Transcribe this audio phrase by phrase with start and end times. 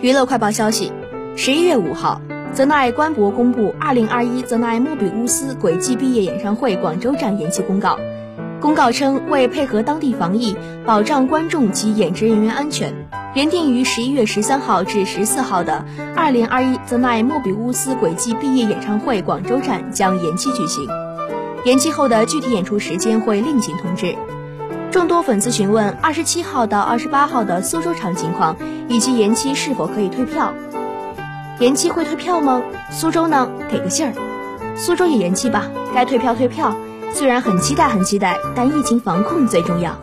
[0.00, 0.92] 娱乐快报消息：
[1.36, 2.20] 十一月五号，
[2.52, 7.98] 泽奈官博公布二零二一泽奈莫比乌斯轨迹毕业演唱会广州站延期公告。
[8.60, 10.54] 公告称，为配合当地防疫，
[10.84, 12.92] 保障观众及演职人员安全，
[13.34, 15.84] 原定于十一月十三号至十四号的
[16.14, 20.86] 二零二一泽奈莫比乌斯轨迹毕业演唱会广州站将延期举行。
[21.64, 24.14] 延期后的具体演出时间会另行通知。
[24.96, 28.56] 众多粉丝询问二十七号到二十八号的苏州场情况，
[28.88, 30.54] 以及延期是否可以退票？
[31.60, 32.62] 延期会退票吗？
[32.90, 33.46] 苏州呢？
[33.70, 34.14] 给个信儿。
[34.74, 36.74] 苏州也延期吧，该退票退票。
[37.12, 39.94] 虽然很期待很期待，但疫情防控最重要。